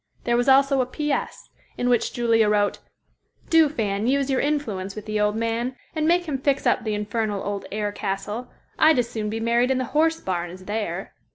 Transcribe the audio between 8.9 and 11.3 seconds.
as soon be married in the horse barn as there."